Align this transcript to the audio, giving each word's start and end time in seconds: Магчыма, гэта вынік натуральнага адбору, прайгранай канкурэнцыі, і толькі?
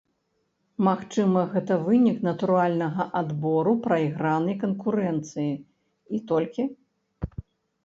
Магчыма, 0.87 1.43
гэта 1.53 1.73
вынік 1.89 2.17
натуральнага 2.29 3.05
адбору, 3.21 3.75
прайгранай 3.85 4.59
канкурэнцыі, 4.65 5.49
і 6.17 6.25
толькі? 6.35 6.61